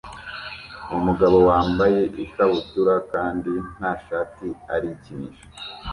Umugabo 0.97 1.37
wambaye 1.49 2.01
ikabutura 2.23 2.95
kandi 3.11 3.51
nta 3.75 3.91
shati 4.05 4.47
arikinisha 4.73 5.45